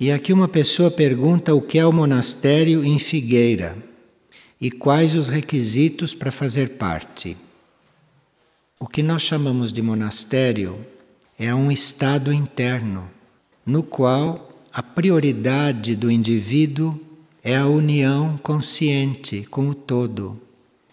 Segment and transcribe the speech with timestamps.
[0.00, 3.76] E aqui uma pessoa pergunta o que é o monastério em Figueira
[4.60, 7.36] e quais os requisitos para fazer parte.
[8.78, 10.78] O que nós chamamos de monastério
[11.36, 13.10] é um estado interno
[13.66, 16.96] no qual a prioridade do indivíduo
[17.42, 20.40] é a união consciente com o todo,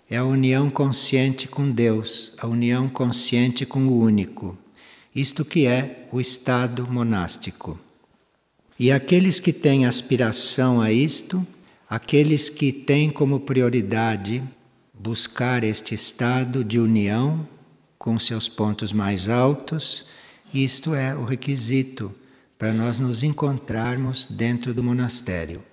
[0.10, 4.58] é a união consciente com Deus, a união consciente com o único.
[5.16, 7.85] Isto que é o estado monástico.
[8.78, 11.46] E aqueles que têm aspiração a isto,
[11.90, 14.44] aqueles que têm como prioridade
[14.94, 17.48] buscar este estado de união
[17.98, 20.06] com seus pontos mais altos,
[20.54, 22.14] isto é o requisito
[22.58, 25.64] para nós nos encontrarmos dentro do monastério.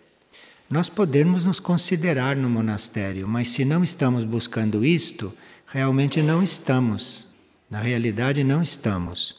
[0.71, 5.33] Nós podemos nos considerar no monastério, mas se não estamos buscando isto,
[5.67, 7.27] realmente não estamos.
[7.69, 9.35] Na realidade, não estamos.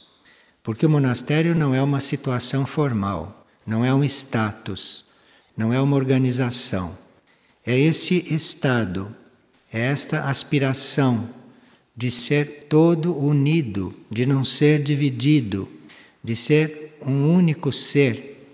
[0.62, 5.06] Porque o monastério não é uma situação formal, não é um status,
[5.56, 6.98] não é uma organização.
[7.66, 9.16] É esse estado,
[9.72, 11.30] é esta aspiração
[11.96, 15.70] de ser todo unido, de não ser dividido,
[16.24, 18.48] de ser um único ser,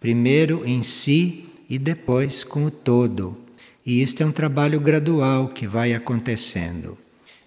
[0.00, 3.36] primeiro em si e depois com o todo.
[3.84, 6.96] E isto é um trabalho gradual que vai acontecendo.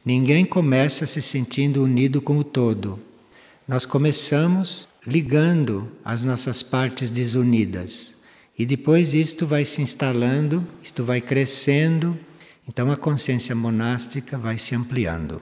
[0.03, 2.99] Ninguém começa se sentindo unido com o todo.
[3.67, 8.15] Nós começamos ligando as nossas partes desunidas.
[8.57, 12.17] E depois isto vai se instalando, isto vai crescendo,
[12.67, 15.41] então a consciência monástica vai se ampliando.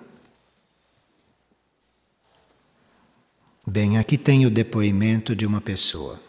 [3.67, 6.19] Bem, aqui tem o depoimento de uma pessoa.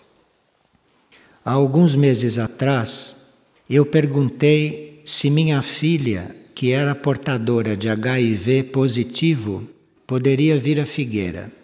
[1.45, 3.29] Há alguns meses atrás,
[3.69, 9.67] eu perguntei se minha filha, que era portadora de HIV positivo,
[10.07, 11.60] poderia vir à Figueira.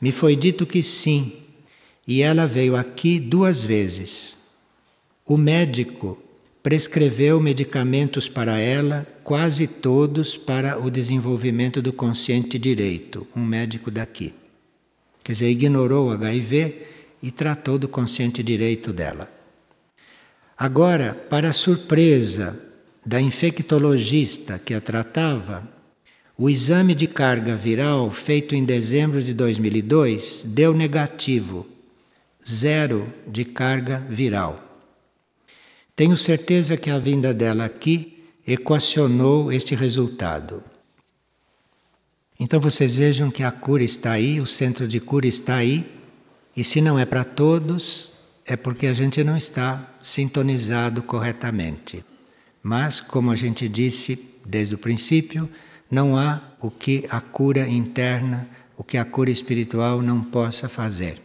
[0.00, 1.32] Me foi dito que sim,
[2.06, 4.38] e ela veio aqui duas vezes.
[5.26, 6.18] O médico
[6.62, 14.34] prescreveu medicamentos para ela, quase todos para o desenvolvimento do consciente direito, um médico daqui.
[15.22, 16.86] Quer dizer, ignorou o HIV
[17.22, 19.30] e tratou do consciente direito dela.
[20.56, 22.60] Agora, para surpresa
[23.04, 25.66] da infectologista que a tratava,
[26.40, 31.66] o exame de carga viral feito em dezembro de 2002 deu negativo,
[32.42, 34.58] zero de carga viral.
[35.94, 40.64] Tenho certeza que a vinda dela aqui equacionou este resultado.
[42.38, 45.84] Então vocês vejam que a cura está aí, o centro de cura está aí,
[46.56, 48.14] e se não é para todos,
[48.46, 52.02] é porque a gente não está sintonizado corretamente.
[52.62, 55.46] Mas, como a gente disse desde o princípio,
[55.90, 61.20] não há o que a cura interna, o que a cura espiritual não possa fazer.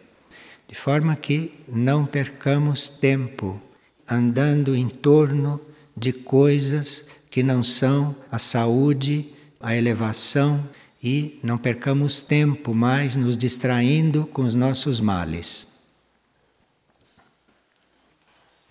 [0.68, 3.62] De forma que não percamos tempo
[4.10, 5.62] andando em torno
[5.96, 10.68] de coisas que não são a saúde, a elevação
[11.04, 15.68] e não percamos tempo mais nos distraindo com os nossos males.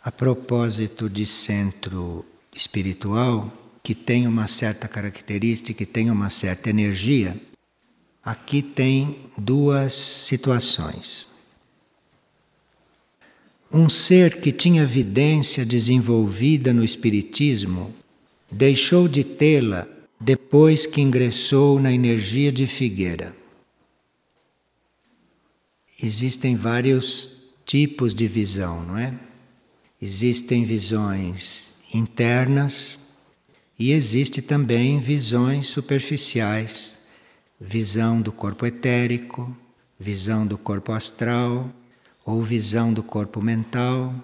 [0.03, 3.51] A propósito de centro espiritual,
[3.85, 7.37] que tem uma certa característica, que tem uma certa energia,
[8.25, 11.29] aqui tem duas situações.
[13.71, 17.95] Um ser que tinha vidência desenvolvida no Espiritismo
[18.51, 19.87] deixou de tê-la
[20.19, 23.37] depois que ingressou na energia de Figueira.
[26.03, 29.13] Existem vários tipos de visão, não é?
[30.01, 33.04] Existem visões internas
[33.79, 36.99] e existe também visões superficiais,
[37.61, 39.57] visão do corpo etérico,
[39.99, 41.71] visão do corpo astral
[42.25, 44.15] ou visão do corpo mental,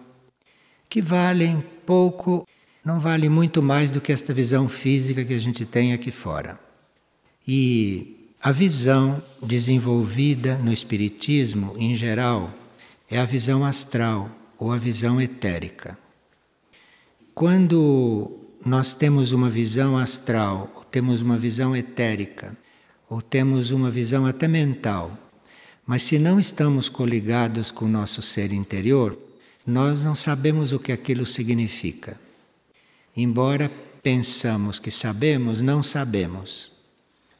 [0.88, 2.46] que valem pouco
[2.84, 6.58] não vale muito mais do que esta visão física que a gente tem aqui fora.
[7.46, 12.52] E a visão desenvolvida no Espiritismo, em geral,
[13.10, 15.98] é a visão astral ou a visão etérica.
[17.34, 22.56] Quando nós temos uma visão astral, ou temos uma visão etérica,
[23.08, 25.16] ou temos uma visão até mental,
[25.86, 29.18] mas se não estamos coligados com o nosso ser interior,
[29.66, 32.18] nós não sabemos o que aquilo significa.
[33.16, 33.70] Embora
[34.02, 36.70] pensamos que sabemos, não sabemos.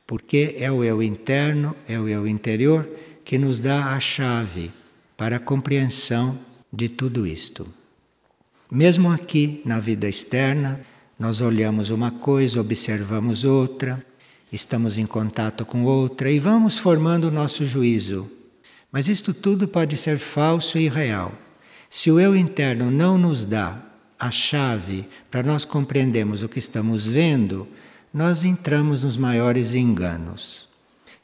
[0.07, 2.89] Porque é o eu interno, é o eu interior
[3.25, 4.73] que nos dá a chave
[5.17, 6.39] para a compreensão
[6.73, 7.73] de tudo isto.
[8.71, 10.81] Mesmo aqui na vida externa,
[11.21, 14.03] nós olhamos uma coisa, observamos outra,
[14.51, 18.31] estamos em contato com outra e vamos formando o nosso juízo.
[18.91, 21.35] Mas isto tudo pode ser falso e irreal.
[21.91, 23.83] Se o eu interno não nos dá
[24.19, 27.69] a chave para nós compreendermos o que estamos vendo,
[28.15, 30.67] nós entramos nos maiores enganos.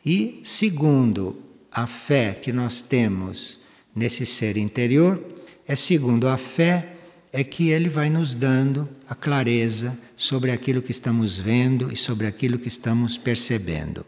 [0.05, 1.41] E, segundo
[1.73, 3.59] a fé que nós temos
[3.95, 5.19] nesse ser interior,
[5.67, 6.96] é segundo a fé
[7.33, 12.27] é que ele vai nos dando a clareza sobre aquilo que estamos vendo e sobre
[12.27, 14.05] aquilo que estamos percebendo.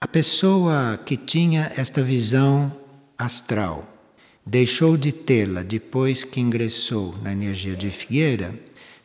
[0.00, 2.72] A pessoa que tinha esta visão
[3.16, 3.98] astral
[4.46, 8.54] deixou de tê-la depois que ingressou na energia de Figueira,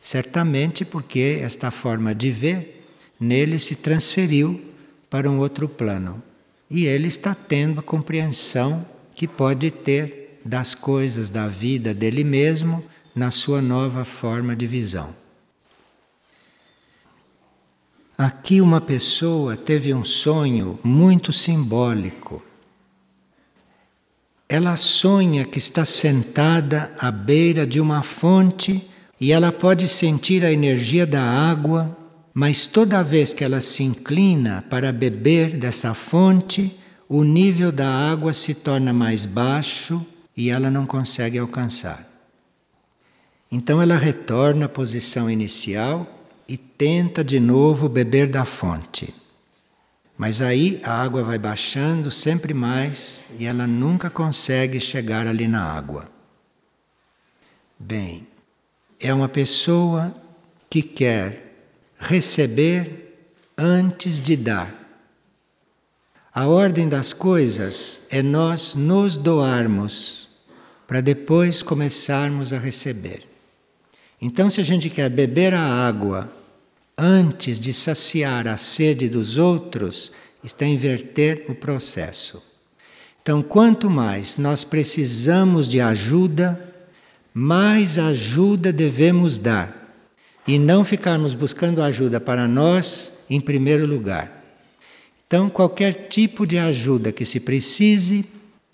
[0.00, 2.86] certamente porque esta forma de ver
[3.18, 4.60] nele se transferiu
[5.10, 6.22] para um outro plano.
[6.70, 12.84] E ele está tendo a compreensão que pode ter das coisas da vida dele mesmo
[13.14, 15.14] na sua nova forma de visão.
[18.16, 22.42] Aqui uma pessoa teve um sonho muito simbólico
[24.48, 28.88] ela sonha que está sentada à beira de uma fonte
[29.20, 31.96] e ela pode sentir a energia da água,
[32.32, 38.32] mas toda vez que ela se inclina para beber dessa fonte, o nível da água
[38.32, 40.04] se torna mais baixo
[40.36, 42.08] e ela não consegue alcançar.
[43.50, 46.06] Então ela retorna à posição inicial
[46.48, 49.14] e tenta de novo beber da fonte.
[50.16, 55.62] Mas aí a água vai baixando sempre mais e ela nunca consegue chegar ali na
[55.62, 56.08] água.
[57.78, 58.26] Bem,
[59.00, 60.14] é uma pessoa
[60.70, 61.54] que quer
[61.98, 63.14] receber
[63.56, 64.84] antes de dar.
[66.32, 70.23] A ordem das coisas é nós nos doarmos
[70.86, 73.26] para depois começarmos a receber.
[74.20, 76.30] Então, se a gente quer beber a água
[76.96, 82.42] antes de saciar a sede dos outros, está a inverter o processo.
[83.22, 86.72] Então, quanto mais nós precisamos de ajuda,
[87.32, 89.82] mais ajuda devemos dar.
[90.46, 94.44] E não ficarmos buscando ajuda para nós em primeiro lugar.
[95.26, 98.26] Então, qualquer tipo de ajuda que se precise,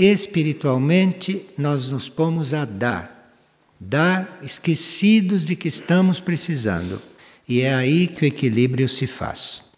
[0.04, 3.34] espiritualmente, nós nos pomos a dar.
[3.78, 7.00] Dar esquecidos de que estamos precisando.
[7.48, 9.70] E é aí que o equilíbrio se faz.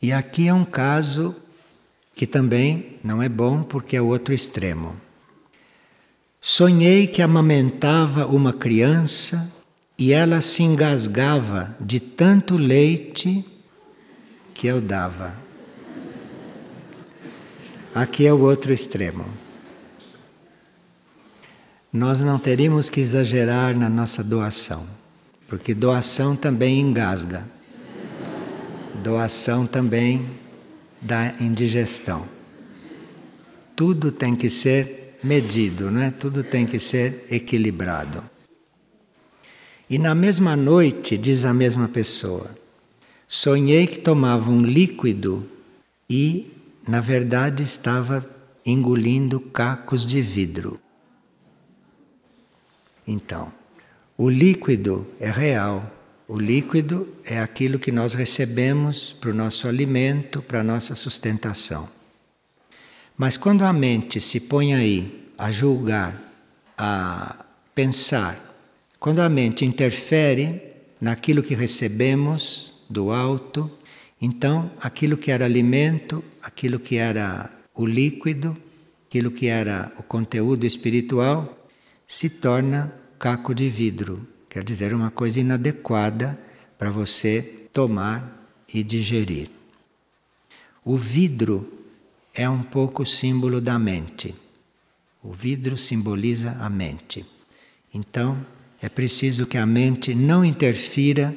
[0.00, 1.34] E aqui é um caso
[2.14, 4.94] que também não é bom porque é o outro extremo.
[6.40, 9.52] Sonhei que amamentava uma criança
[9.98, 13.44] e ela se engasgava de tanto leite
[14.54, 15.45] que eu dava.
[17.96, 19.24] Aqui é o outro extremo
[21.96, 24.86] nós não teríamos que exagerar na nossa doação.
[25.48, 27.48] Porque doação também engasga.
[29.02, 30.26] Doação também
[31.00, 32.28] dá indigestão.
[33.74, 36.10] Tudo tem que ser medido, não é?
[36.10, 38.22] Tudo tem que ser equilibrado.
[39.88, 42.50] E na mesma noite, diz a mesma pessoa,
[43.26, 45.46] sonhei que tomava um líquido
[46.10, 46.52] e,
[46.86, 48.28] na verdade, estava
[48.64, 50.80] engolindo cacos de vidro.
[53.06, 53.52] Então,
[54.16, 55.92] o líquido é real.
[56.28, 61.88] O líquido é aquilo que nós recebemos para o nosso alimento, para a nossa sustentação.
[63.16, 66.20] Mas quando a mente se põe aí a julgar,
[66.76, 67.44] a
[67.74, 68.54] pensar,
[68.98, 70.60] quando a mente interfere
[71.00, 73.70] naquilo que recebemos do alto,
[74.20, 78.56] então aquilo que era alimento, aquilo que era o líquido,
[79.06, 81.68] aquilo que era o conteúdo espiritual,
[82.06, 86.38] se torna caco de vidro, quer dizer, uma coisa inadequada
[86.78, 89.50] para você tomar e digerir.
[90.84, 91.72] O vidro
[92.34, 94.34] é um pouco símbolo da mente.
[95.22, 97.24] O vidro simboliza a mente.
[97.92, 98.36] Então,
[98.80, 101.36] é preciso que a mente não interfira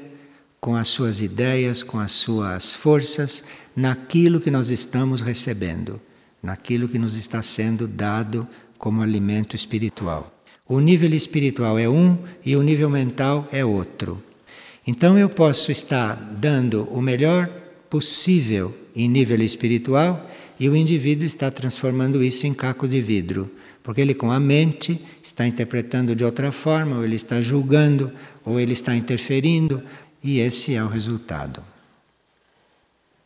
[0.59, 3.43] com as suas ideias, com as suas forças,
[3.75, 6.01] naquilo que nós estamos recebendo,
[6.43, 8.47] naquilo que nos está sendo dado
[8.77, 10.33] como alimento espiritual.
[10.67, 14.21] O nível espiritual é um e o nível mental é outro.
[14.85, 17.47] Então eu posso estar dando o melhor
[17.89, 23.49] possível em nível espiritual e o indivíduo está transformando isso em caco de vidro,
[23.81, 28.11] porque ele com a mente está interpretando de outra forma, ou ele está julgando,
[28.45, 29.81] ou ele está interferindo,
[30.23, 31.63] e esse é o resultado.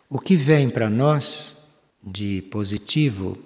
[0.09, 1.57] O que vem para nós
[2.03, 3.37] de positivo,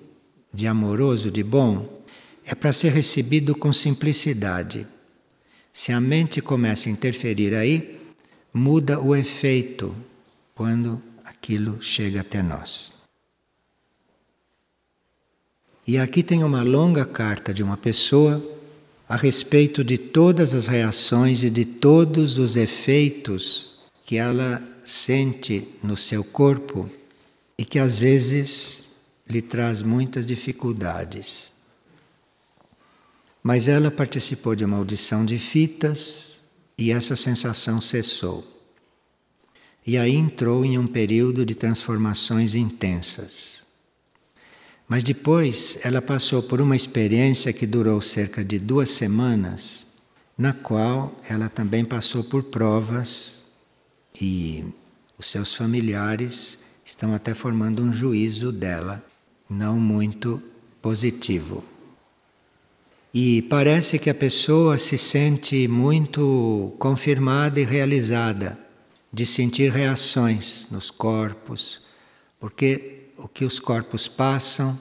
[0.54, 2.02] de amoroso, de bom,
[2.46, 4.88] é para ser recebido com simplicidade.
[5.72, 8.00] Se a mente começa a interferir aí,
[8.54, 9.96] muda o efeito
[10.56, 12.94] quando aquilo chega até nós.
[15.86, 18.57] E aqui tem uma longa carta de uma pessoa
[19.08, 25.96] a respeito de todas as reações e de todos os efeitos que ela sente no
[25.96, 26.90] seu corpo
[27.58, 28.92] e que às vezes
[29.28, 31.52] lhe traz muitas dificuldades.
[33.42, 36.40] Mas ela participou de uma audição de fitas
[36.78, 38.46] e essa sensação cessou.
[39.86, 43.57] E aí entrou em um período de transformações intensas.
[44.88, 49.86] Mas depois ela passou por uma experiência que durou cerca de duas semanas,
[50.38, 53.44] na qual ela também passou por provas
[54.20, 54.64] e
[55.18, 59.04] os seus familiares estão até formando um juízo dela,
[59.50, 60.42] não muito
[60.82, 61.64] positivo.
[63.14, 68.58] E parece que a pessoa se sente muito confirmada e realizada
[69.12, 71.82] de sentir reações nos corpos,
[72.40, 74.78] porque o que os corpos passam,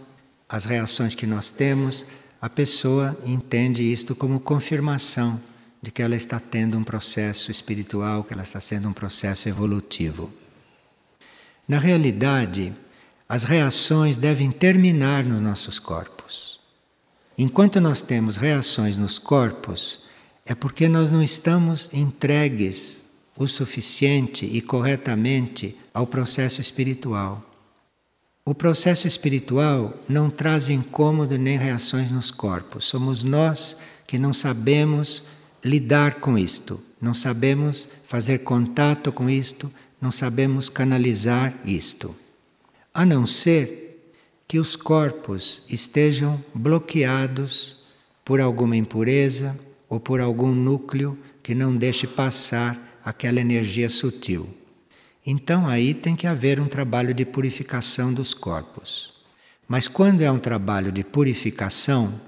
[0.48, 2.06] as reações que nós temos,
[2.40, 5.40] a pessoa entende isto como confirmação
[5.82, 10.32] de que ela está tendo um processo espiritual, que ela está sendo um processo evolutivo.
[11.66, 12.72] Na realidade,
[13.28, 16.60] as reações devem terminar nos nossos corpos.
[17.36, 20.00] Enquanto nós temos reações nos corpos,
[20.44, 23.04] é porque nós não estamos entregues
[23.36, 27.55] o suficiente e corretamente ao processo espiritual.
[28.48, 32.84] O processo espiritual não traz incômodo nem reações nos corpos.
[32.84, 33.76] Somos nós
[34.06, 35.24] que não sabemos
[35.64, 39.68] lidar com isto, não sabemos fazer contato com isto,
[40.00, 42.14] não sabemos canalizar isto.
[42.94, 44.12] A não ser
[44.46, 47.78] que os corpos estejam bloqueados
[48.24, 54.48] por alguma impureza ou por algum núcleo que não deixe passar aquela energia sutil.
[55.26, 59.12] Então aí tem que haver um trabalho de purificação dos corpos.
[59.66, 62.20] Mas quando é um trabalho de purificação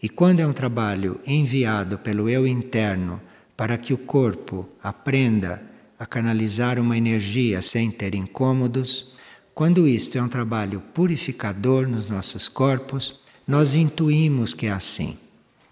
[0.00, 3.20] e quando é um trabalho enviado pelo eu interno
[3.56, 5.60] para que o corpo aprenda
[5.98, 9.12] a canalizar uma energia sem ter incômodos,
[9.52, 15.18] quando isto é um trabalho purificador nos nossos corpos, nós intuímos que é assim.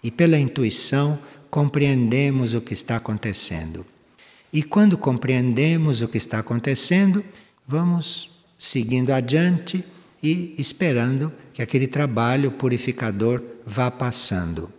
[0.03, 1.17] E pela intuição
[1.49, 3.85] compreendemos o que está acontecendo.
[4.53, 7.25] E quando compreendemos o que está acontecendo,
[7.67, 8.29] vamos
[8.59, 9.83] seguindo adiante
[10.21, 14.71] e esperando que aquele trabalho purificador vá passando.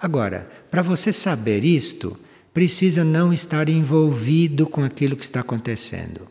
[0.00, 2.20] Agora, para você saber isto,
[2.52, 6.28] precisa não estar envolvido com aquilo que está acontecendo.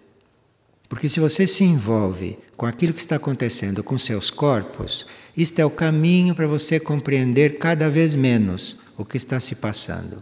[0.88, 5.65] Porque se você se envolve com aquilo que está acontecendo com seus corpos, isto é
[5.65, 10.22] o caminho para você compreender cada vez menos o que está se passando.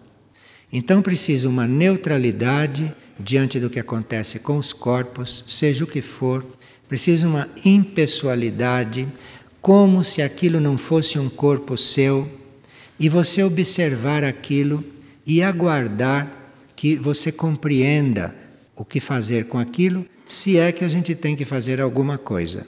[0.78, 6.46] Então precisa uma neutralidade diante do que acontece com os corpos, seja o que for,
[6.86, 9.08] precisa uma impessoalidade,
[9.62, 12.30] como se aquilo não fosse um corpo seu,
[13.00, 14.84] e você observar aquilo
[15.26, 16.30] e aguardar
[16.76, 18.36] que você compreenda
[18.76, 22.68] o que fazer com aquilo, se é que a gente tem que fazer alguma coisa.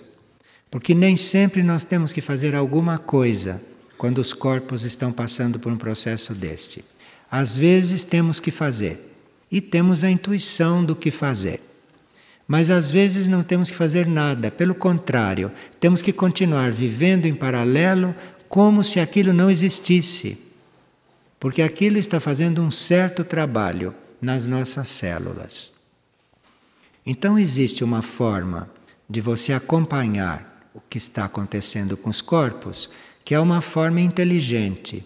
[0.72, 3.62] Porque nem sempre nós temos que fazer alguma coisa
[3.98, 6.86] quando os corpos estão passando por um processo deste.
[7.30, 9.16] Às vezes temos que fazer
[9.52, 11.62] e temos a intuição do que fazer.
[12.48, 17.36] Mas às vezes não temos que fazer nada, pelo contrário, temos que continuar vivendo em
[17.36, 18.16] paralelo
[18.48, 20.42] como se aquilo não existisse.
[21.40, 25.74] Porque aquilo está fazendo um certo trabalho nas nossas células.
[27.06, 28.70] Então existe uma forma
[29.10, 32.90] de você acompanhar o que está acontecendo com os corpos,
[33.24, 35.06] que é uma forma inteligente,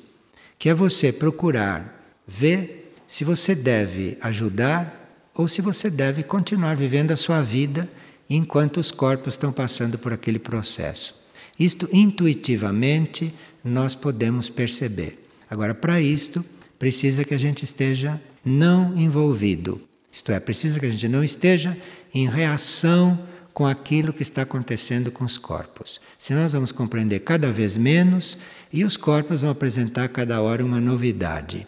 [0.58, 7.12] que é você procurar Vê se você deve ajudar ou se você deve continuar vivendo
[7.12, 7.90] a sua vida
[8.30, 11.16] enquanto os corpos estão passando por aquele processo.
[11.60, 15.28] Isto intuitivamente nós podemos perceber.
[15.50, 16.44] Agora, para isto,
[16.80, 19.82] precisa que a gente esteja não envolvido.
[20.12, 21.78] Isto é, precisa que a gente não esteja
[22.14, 23.20] em reação
[23.54, 26.00] com aquilo que está acontecendo com os corpos.
[26.18, 28.38] Senão nós vamos compreender cada vez menos
[28.72, 31.68] e os corpos vão apresentar cada hora uma novidade.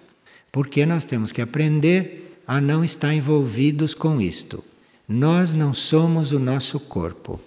[0.54, 4.64] Porque nós temos que aprender a não estar envolvidos com isto.
[5.10, 7.42] Nós não somos o nosso corpo.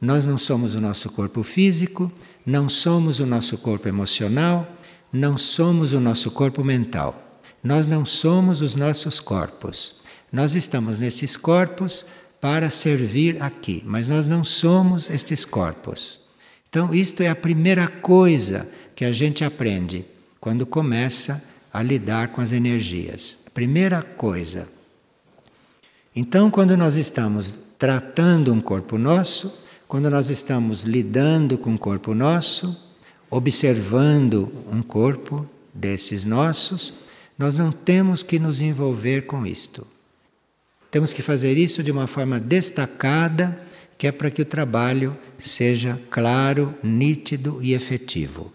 [0.00, 2.10] Nós não somos o nosso corpo físico,
[2.44, 4.68] não somos o nosso corpo emocional,
[5.12, 7.40] não somos o nosso corpo mental.
[7.62, 10.00] Nós não somos os nossos corpos.
[10.32, 12.04] Nós estamos nesses corpos
[12.40, 16.18] para servir aqui, mas nós não somos estes corpos.
[16.68, 20.04] Então, isto é a primeira coisa que a gente aprende
[20.40, 23.38] quando começa a lidar com as energias.
[23.54, 24.68] Primeira coisa.
[26.14, 29.52] Então, quando nós estamos tratando um corpo nosso,
[29.88, 32.76] quando nós estamos lidando com o corpo nosso,
[33.30, 36.94] observando um corpo desses nossos,
[37.38, 39.86] nós não temos que nos envolver com isto.
[40.90, 43.58] Temos que fazer isso de uma forma destacada,
[43.96, 48.52] que é para que o trabalho seja claro, nítido e efetivo.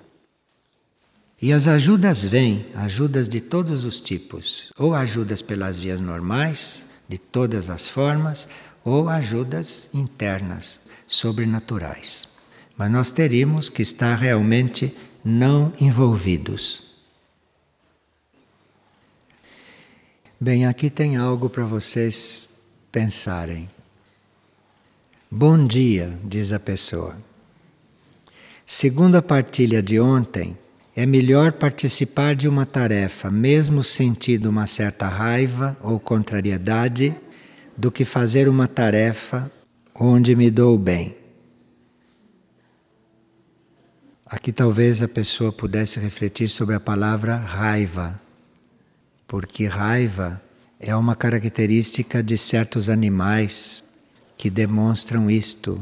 [1.39, 7.19] E as ajudas vêm, ajudas de todos os tipos, ou ajudas pelas vias normais, de
[7.19, 8.49] todas as formas,
[8.83, 12.27] ou ajudas internas, sobrenaturais.
[12.75, 16.83] Mas nós teríamos que estar realmente não envolvidos.
[20.39, 22.49] Bem, aqui tem algo para vocês
[22.91, 23.69] pensarem.
[25.29, 27.15] Bom dia, diz a pessoa.
[28.65, 30.57] Segundo a partilha de ontem,
[30.97, 37.15] é melhor participar de uma tarefa, mesmo sentindo uma certa raiva ou contrariedade,
[37.77, 39.51] do que fazer uma tarefa
[39.93, 41.15] onde me dou bem.
[44.25, 48.19] Aqui talvez a pessoa pudesse refletir sobre a palavra raiva,
[49.27, 50.41] porque raiva
[50.79, 53.83] é uma característica de certos animais
[54.35, 55.79] que demonstram isto.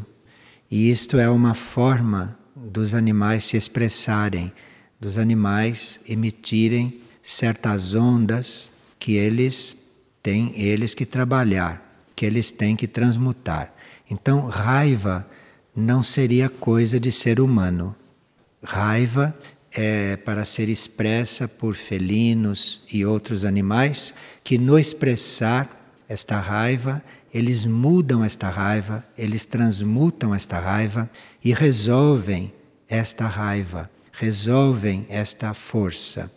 [0.69, 4.51] E isto é uma forma dos animais se expressarem
[5.05, 9.77] dos animais emitirem certas ondas que eles
[10.23, 13.71] têm eles que trabalhar, que eles têm que transmutar.
[14.09, 15.23] Então, raiva
[15.75, 17.95] não seria coisa de ser humano.
[18.63, 19.37] Raiva
[19.71, 24.11] é para ser expressa por felinos e outros animais
[24.43, 25.69] que no expressar
[26.09, 31.07] esta raiva, eles mudam esta raiva, eles transmutam esta raiva
[31.43, 32.51] e resolvem
[32.89, 36.31] esta raiva resolvem esta força.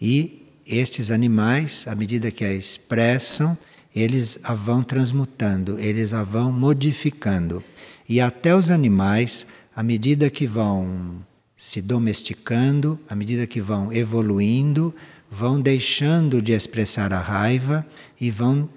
[0.00, 3.56] E estes animais, à medida que a expressam,
[3.94, 7.62] eles a vão transmutando, eles a vão modificando.
[8.08, 11.24] E até os animais, à medida que vão
[11.56, 14.94] se domesticando, à medida que vão evoluindo,
[15.30, 17.86] vão deixando de expressar a raiva
[18.20, 18.68] e vão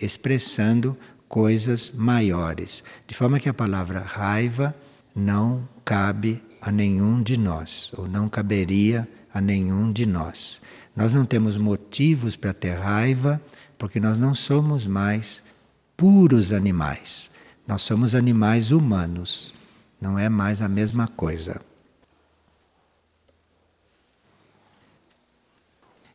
[0.00, 0.96] expressando
[1.28, 2.84] coisas maiores.
[3.06, 4.74] De forma que a palavra raiva
[5.14, 10.60] não cabe a nenhum de nós, ou não caberia a nenhum de nós.
[10.94, 13.40] Nós não temos motivos para ter raiva,
[13.78, 15.42] porque nós não somos mais
[15.96, 17.30] puros animais.
[17.66, 19.54] Nós somos animais humanos.
[19.98, 21.58] Não é mais a mesma coisa.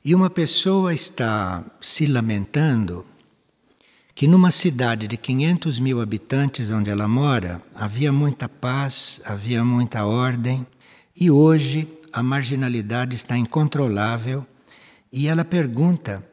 [0.06, 3.04] E uma pessoa está se lamentando
[4.16, 10.06] que numa cidade de 500 mil habitantes onde ela mora havia muita paz, havia muita
[10.06, 10.66] ordem
[11.16, 14.46] e hoje a marginalidade está incontrolável
[15.12, 16.24] e ela pergunta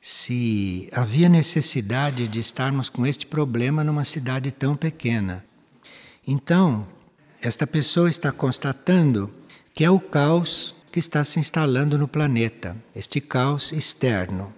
[0.00, 5.44] se havia necessidade de estarmos com este problema numa cidade tão pequena.
[6.26, 6.86] Então,
[7.40, 9.32] esta pessoa está constatando
[9.72, 14.52] que é o caos que está se instalando no planeta, este caos externo.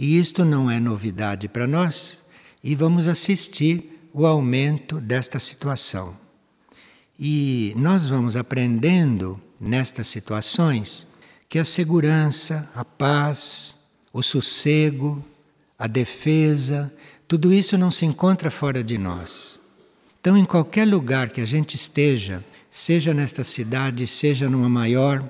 [0.00, 2.22] E isto não é novidade para nós
[2.64, 6.16] e vamos assistir o aumento desta situação.
[7.18, 11.06] E nós vamos aprendendo nestas situações
[11.50, 13.74] que a segurança, a paz,
[14.10, 15.22] o sossego,
[15.78, 16.90] a defesa,
[17.28, 19.60] tudo isso não se encontra fora de nós.
[20.18, 25.22] Então, em qualquer lugar que a gente esteja, seja nesta cidade, seja numa maior,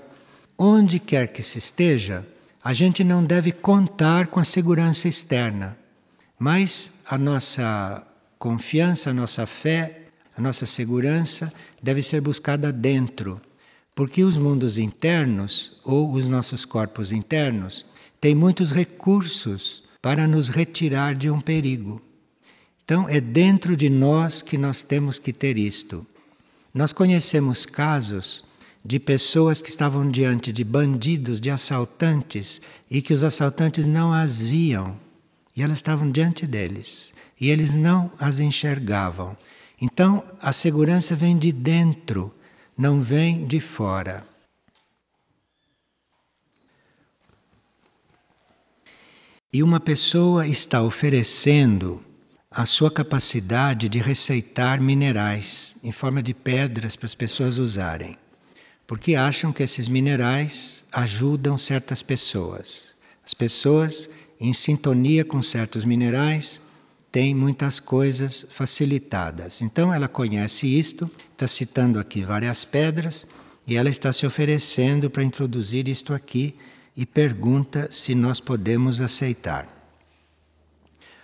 [0.57, 2.25] onde quer que se esteja,
[2.63, 5.77] a gente não deve contar com a segurança externa,
[6.39, 8.07] mas a nossa
[8.39, 10.03] confiança, a nossa fé,
[10.37, 13.41] a nossa segurança deve ser buscada dentro,
[13.95, 17.87] porque os mundos internos ou os nossos corpos internos
[18.21, 22.01] têm muitos recursos para nos retirar de um perigo.
[22.85, 26.07] Então, é dentro de nós que nós temos que ter isto.
[26.75, 28.45] Nós conhecemos casos
[28.85, 34.41] de pessoas que estavam diante de bandidos, de assaltantes, e que os assaltantes não as
[34.41, 34.99] viam.
[35.55, 37.13] E elas estavam diante deles.
[37.39, 39.37] E eles não as enxergavam.
[39.81, 42.35] Então, a segurança vem de dentro,
[42.77, 44.25] não vem de fora.
[49.53, 52.03] E uma pessoa está oferecendo
[52.51, 58.17] a sua capacidade de receitar minerais em forma de pedras para as pessoas usarem
[58.91, 62.97] porque acham que esses minerais ajudam certas pessoas.
[63.25, 66.61] As pessoas, em sintonia com certos minerais,
[67.13, 69.63] têm muitas coisas facilitadas.
[69.63, 73.29] Então ela conhece isto, está citando aqui várias pedras,
[73.65, 76.57] e ela está se oferecendo para introduzir isto aqui
[76.97, 79.69] e pergunta se nós podemos aceitar.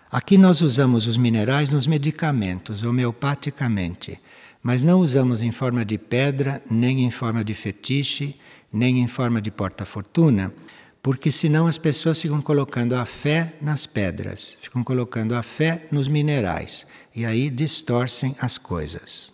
[0.09, 4.21] Aqui nós usamos os minerais nos medicamentos, homeopaticamente
[4.67, 8.37] mas não usamos em forma de pedra, nem em forma de fetiche,
[8.73, 10.53] nem em forma de porta-fortuna,
[11.01, 16.09] porque senão as pessoas ficam colocando a fé nas pedras, ficam colocando a fé nos
[16.09, 19.33] minerais e aí distorcem as coisas.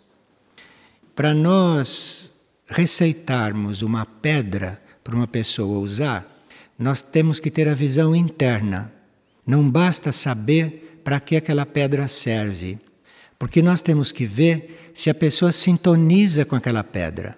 [1.17, 2.35] Para nós
[2.67, 6.45] receitarmos uma pedra para uma pessoa usar,
[6.79, 8.93] nós temos que ter a visão interna.
[9.47, 12.79] Não basta saber para que aquela pedra serve,
[13.43, 17.37] porque nós temos que ver se a pessoa sintoniza com aquela pedra.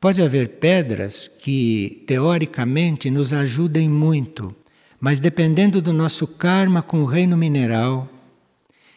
[0.00, 4.52] Pode haver pedras que, teoricamente, nos ajudem muito,
[4.98, 8.08] mas dependendo do nosso karma com o reino mineral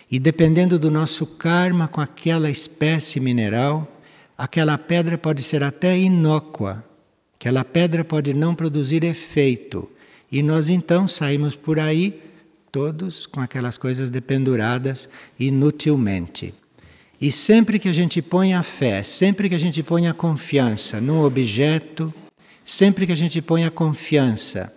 [0.10, 4.02] e dependendo do nosso karma com aquela espécie mineral,
[4.36, 6.84] aquela pedra pode ser até inócua,
[7.36, 9.88] aquela pedra pode não produzir efeito,
[10.32, 12.20] e nós então saímos por aí
[12.72, 16.54] todos com aquelas coisas dependuradas inutilmente.
[17.20, 21.00] E sempre que a gente põe a fé, sempre que a gente põe a confiança
[21.00, 22.12] num objeto,
[22.64, 24.74] sempre que a gente põe a confiança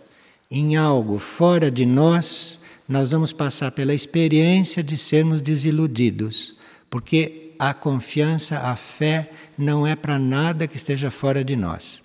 [0.50, 6.54] em algo fora de nós, nós vamos passar pela experiência de sermos desiludidos,
[6.90, 12.02] porque a confiança, a fé, não é para nada que esteja fora de nós.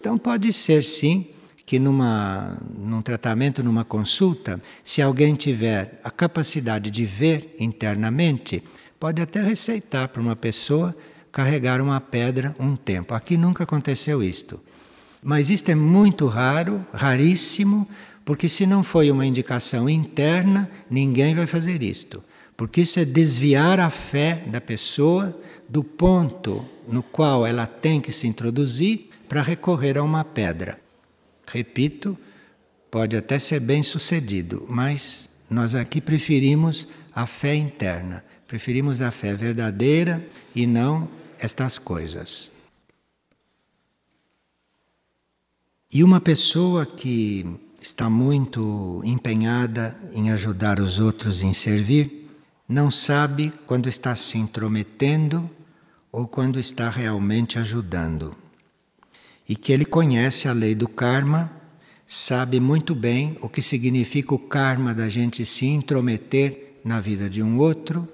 [0.00, 1.26] Então pode ser sim
[1.68, 8.64] que numa, num tratamento, numa consulta, se alguém tiver a capacidade de ver internamente,
[8.98, 10.96] pode até receitar para uma pessoa
[11.30, 13.12] carregar uma pedra um tempo.
[13.12, 14.58] Aqui nunca aconteceu isto.
[15.22, 17.86] Mas isto é muito raro, raríssimo,
[18.24, 22.24] porque se não foi uma indicação interna, ninguém vai fazer isto.
[22.56, 28.10] Porque isso é desviar a fé da pessoa do ponto no qual ela tem que
[28.10, 30.87] se introduzir para recorrer a uma pedra.
[31.50, 32.16] Repito,
[32.90, 38.24] pode até ser bem sucedido, mas nós aqui preferimos a fé interna.
[38.46, 41.08] Preferimos a fé verdadeira e não
[41.38, 42.52] estas coisas.
[45.90, 47.46] E uma pessoa que
[47.80, 52.28] está muito empenhada em ajudar os outros em servir,
[52.68, 55.48] não sabe quando está se intrometendo
[56.12, 58.36] ou quando está realmente ajudando.
[59.48, 61.50] E que ele conhece a lei do karma,
[62.06, 67.42] sabe muito bem o que significa o karma da gente se intrometer na vida de
[67.42, 68.08] um outro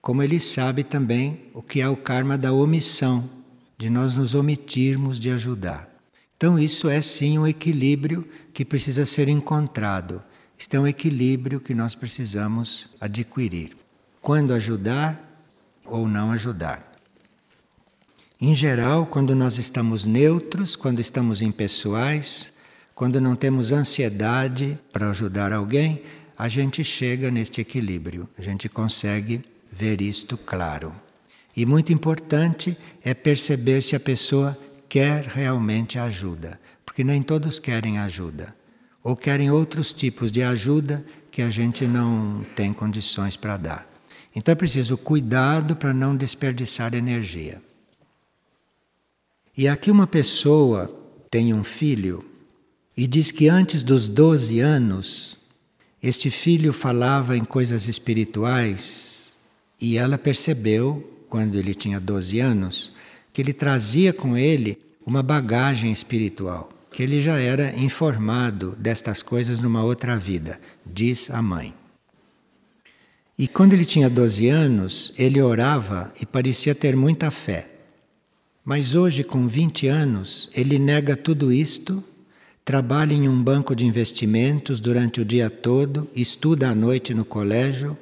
[0.00, 3.28] como ele sabe também o que é o karma da omissão,
[3.76, 5.88] de nós nos omitirmos de ajudar.
[6.36, 10.22] Então, isso é sim um equilíbrio que precisa ser encontrado.
[10.58, 13.76] Isto é um equilíbrio que nós precisamos adquirir.
[14.22, 15.44] Quando ajudar
[15.84, 16.89] ou não ajudar.
[18.42, 22.54] Em geral, quando nós estamos neutros, quando estamos impessoais,
[22.94, 26.02] quando não temos ansiedade para ajudar alguém,
[26.38, 30.94] a gente chega neste equilíbrio, a gente consegue ver isto claro.
[31.54, 34.56] E muito importante é perceber se a pessoa
[34.88, 38.56] quer realmente ajuda, porque nem todos querem ajuda,
[39.04, 43.86] ou querem outros tipos de ajuda que a gente não tem condições para dar.
[44.34, 47.60] Então é preciso cuidado para não desperdiçar energia.
[49.56, 50.90] E aqui uma pessoa
[51.30, 52.24] tem um filho
[52.96, 55.38] e diz que antes dos 12 anos,
[56.02, 59.38] este filho falava em coisas espirituais
[59.80, 62.92] e ela percebeu, quando ele tinha 12 anos,
[63.32, 69.60] que ele trazia com ele uma bagagem espiritual, que ele já era informado destas coisas
[69.60, 71.74] numa outra vida, diz a mãe.
[73.38, 77.79] E quando ele tinha 12 anos, ele orava e parecia ter muita fé.
[78.70, 82.04] Mas hoje, com 20 anos, ele nega tudo isto,
[82.64, 87.98] trabalha em um banco de investimentos durante o dia todo, estuda à noite no colégio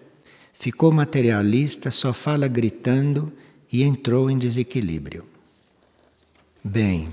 [0.52, 3.32] ficou materialista, só fala gritando
[3.72, 5.24] e entrou em desequilíbrio.
[6.62, 7.08] Bem,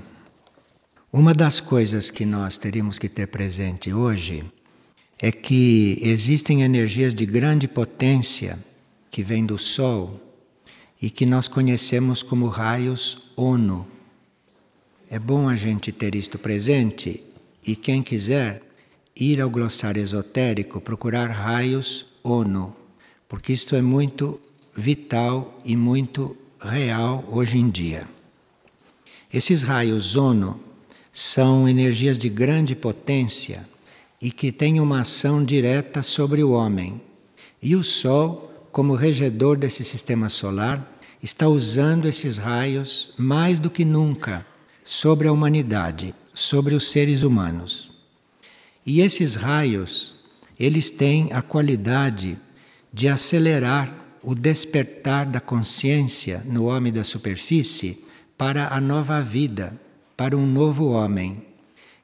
[1.09, 4.43] uma das coisas que nós teríamos que ter presente hoje
[5.17, 8.59] é que existem energias de grande potência
[9.09, 10.24] que vêm do Sol
[11.01, 13.85] e que nós conhecemos como raios ONU.
[15.09, 17.23] É bom a gente ter isto presente
[17.65, 18.61] e quem quiser
[19.15, 22.75] ir ao glossário esotérico procurar raios ONU
[23.27, 24.39] porque isto é muito
[24.75, 28.07] vital e muito real hoje em dia.
[29.33, 30.59] Esses raios ONU
[31.11, 33.67] são energias de grande potência
[34.21, 37.01] e que têm uma ação direta sobre o homem.
[37.61, 43.85] E o Sol, como regedor desse sistema solar, está usando esses raios mais do que
[43.85, 44.45] nunca
[44.83, 47.89] sobre a humanidade, sobre os seres humanos.
[48.85, 50.15] E esses raios,
[50.59, 52.37] eles têm a qualidade
[52.91, 58.03] de acelerar o despertar da consciência no homem da superfície
[58.37, 59.79] para a nova vida,
[60.17, 61.45] para um novo homem.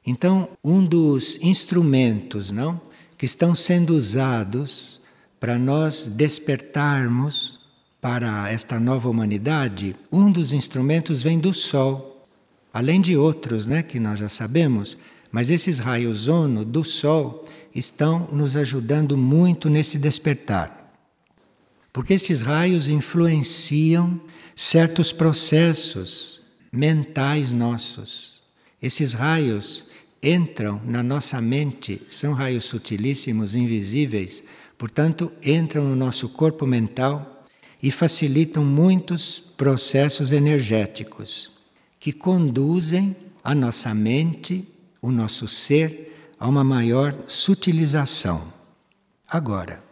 [0.06, 2.80] Então, um dos instrumentos, não,
[3.18, 5.01] que estão sendo usados
[5.42, 7.58] para nós despertarmos
[8.00, 12.24] para esta nova humanidade, um dos instrumentos vem do sol,
[12.72, 14.96] além de outros, né, que nós já sabemos,
[15.32, 20.94] mas esses raios ONU do sol estão nos ajudando muito nesse despertar.
[21.92, 24.20] Porque esses raios influenciam
[24.54, 28.40] certos processos mentais nossos.
[28.80, 29.86] Esses raios
[30.22, 34.44] entram na nossa mente, são raios sutilíssimos, invisíveis,
[34.82, 37.44] portanto, entram no nosso corpo mental
[37.80, 41.52] e facilitam muitos processos energéticos
[42.00, 43.14] que conduzem
[43.44, 44.66] a nossa mente,
[45.00, 48.52] o nosso ser, a uma maior sutilização.
[49.28, 49.84] Agora,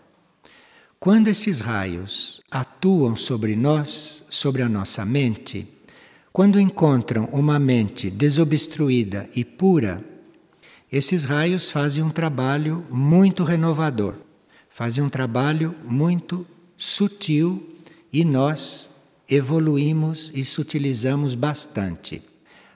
[0.98, 5.68] quando esses raios atuam sobre nós, sobre a nossa mente,
[6.32, 10.04] quando encontram uma mente desobstruída e pura,
[10.90, 14.16] esses raios fazem um trabalho muito renovador,
[14.80, 17.76] fazem um trabalho muito sutil
[18.10, 18.90] e nós
[19.28, 22.22] evoluímos e sutilizamos bastante.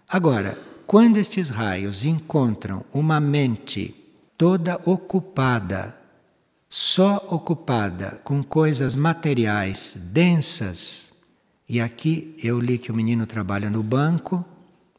[0.07, 3.95] Agora, quando estes raios encontram uma mente
[4.37, 5.99] toda ocupada,
[6.69, 11.14] só ocupada com coisas materiais densas,
[11.67, 14.45] e aqui eu li que o menino trabalha no banco,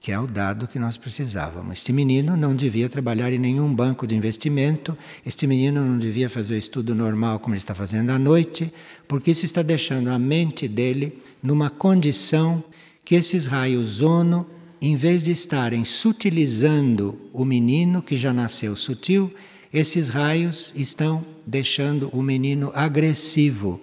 [0.05, 1.79] que é o dado que nós precisávamos.
[1.79, 6.53] Este menino não devia trabalhar em nenhum banco de investimento, este menino não devia fazer
[6.53, 8.71] o estudo normal como ele está fazendo à noite,
[9.07, 12.63] porque isso está deixando a mente dele numa condição
[13.03, 14.45] que esses raios ONU,
[14.79, 19.33] em vez de estarem sutilizando o menino que já nasceu sutil,
[19.73, 23.81] esses raios estão deixando o menino agressivo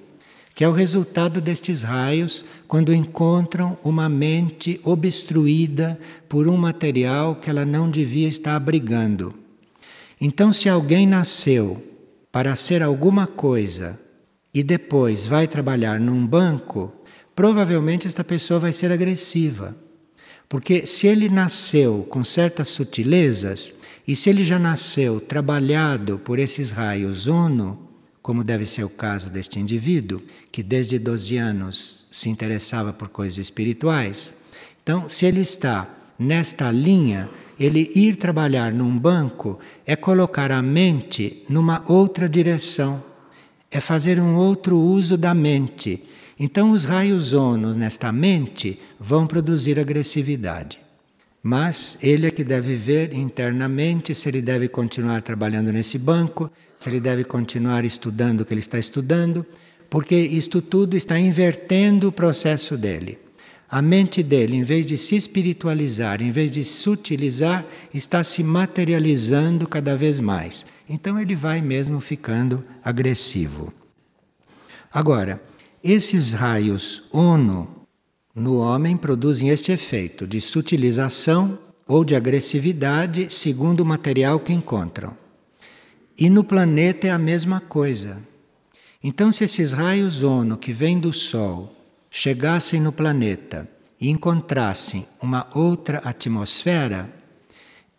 [0.54, 7.48] que é o resultado destes raios quando encontram uma mente obstruída por um material que
[7.48, 9.34] ela não devia estar abrigando.
[10.20, 11.82] Então, se alguém nasceu
[12.30, 13.98] para ser alguma coisa
[14.54, 16.92] e depois vai trabalhar num banco,
[17.34, 19.74] provavelmente esta pessoa vai ser agressiva.
[20.48, 23.74] Porque se ele nasceu com certas sutilezas,
[24.06, 27.91] e se ele já nasceu trabalhado por esses raios ONU,
[28.22, 33.38] como deve ser o caso deste indivíduo, que desde 12 anos se interessava por coisas
[33.38, 34.32] espirituais.
[34.82, 41.44] Então, se ele está nesta linha, ele ir trabalhar num banco é colocar a mente
[41.48, 43.02] numa outra direção,
[43.70, 46.04] é fazer um outro uso da mente.
[46.38, 50.78] Então, os raios ONU nesta mente vão produzir agressividade.
[51.42, 56.88] Mas ele é que deve ver internamente se ele deve continuar trabalhando nesse banco, se
[56.88, 59.44] ele deve continuar estudando o que ele está estudando,
[59.90, 63.18] porque isto tudo está invertendo o processo dele.
[63.68, 69.66] A mente dele, em vez de se espiritualizar, em vez de sutilizar, está se materializando
[69.66, 70.64] cada vez mais.
[70.88, 73.72] Então ele vai mesmo ficando agressivo.
[74.92, 75.42] Agora,
[75.82, 77.81] esses raios ONU
[78.34, 85.16] no homem produzem este efeito de sutilização ou de agressividade segundo o material que encontram.
[86.18, 88.22] E no planeta é a mesma coisa.
[89.02, 91.74] Então, se esses raios ONU que vêm do Sol
[92.10, 93.68] chegassem no planeta
[94.00, 97.12] e encontrassem uma outra atmosfera,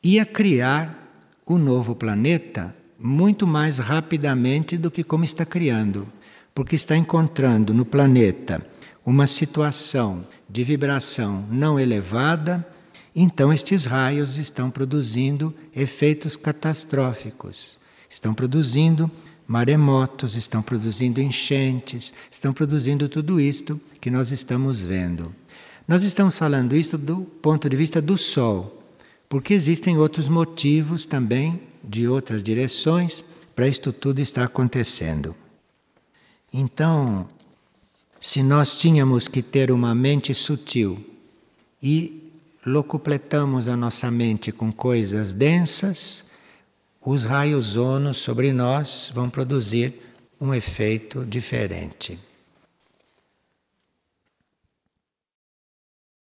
[0.03, 0.99] ia criar
[1.45, 6.07] o novo planeta muito mais rapidamente do que como está criando,
[6.55, 8.65] porque está encontrando no planeta
[9.05, 12.65] uma situação de vibração não elevada,
[13.15, 17.77] então estes raios estão produzindo efeitos catastróficos.
[18.09, 19.09] Estão produzindo
[19.47, 25.33] maremotos, estão produzindo enchentes, estão produzindo tudo isto que nós estamos vendo.
[25.87, 28.81] Nós estamos falando isto do ponto de vista do Sol,
[29.27, 33.23] porque existem outros motivos também de outras direções
[33.55, 35.35] para isto tudo estar acontecendo.
[36.53, 37.27] Então,
[38.23, 40.97] se nós tínhamos que ter uma mente sutil
[41.81, 42.31] e
[42.65, 46.23] locupletamos a nossa mente com coisas densas,
[47.05, 49.99] os raios ONU sobre nós vão produzir
[50.39, 52.17] um efeito diferente.